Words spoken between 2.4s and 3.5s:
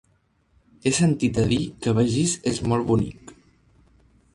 és molt bonic.